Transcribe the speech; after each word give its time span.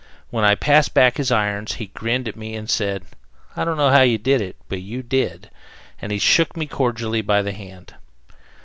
When 0.31 0.43
I 0.43 0.55
passed 0.55 0.95
back 0.95 1.17
his 1.17 1.31
irons, 1.31 1.73
he 1.73 1.85
grinned 1.93 2.27
at 2.27 2.35
me 2.35 2.55
and 2.55 2.67
said, 2.67 3.03
"I 3.55 3.63
don't 3.63 3.77
know 3.77 3.91
how 3.91 4.01
you 4.01 4.17
did 4.17 4.41
it, 4.41 4.55
but 4.67 4.81
you 4.81 5.03
did!" 5.03 5.51
and 6.01 6.11
he 6.11 6.17
shook 6.17 6.57
me 6.57 6.65
cordially 6.65 7.21
by 7.21 7.43
the 7.43 7.53
hand. 7.53 7.93